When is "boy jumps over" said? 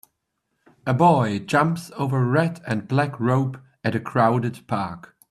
0.95-2.23